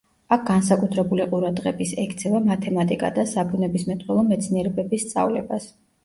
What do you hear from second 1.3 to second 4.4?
ყურადღების ექცევა მათემატიკა და საბუნებისმეტყველო